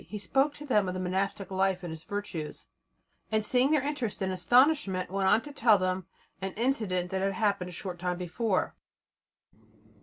He 0.07 0.17
spoke 0.17 0.55
to 0.55 0.65
them 0.65 0.87
of 0.87 0.95
the 0.95 0.99
monastic 0.99 1.51
life 1.51 1.83
and 1.83 1.93
its 1.93 2.01
virtues, 2.01 2.65
and, 3.31 3.45
seeing 3.45 3.69
their 3.69 3.83
interest 3.83 4.19
and 4.23 4.31
astonishment, 4.33 5.11
went 5.11 5.29
on 5.29 5.43
to 5.43 5.51
tell 5.51 5.77
them 5.77 6.07
an 6.41 6.53
incident 6.53 7.11
that 7.11 7.21
had 7.21 7.33
happened 7.33 7.69
a 7.69 7.71
short 7.71 7.99
time 7.99 8.17
before. 8.17 8.75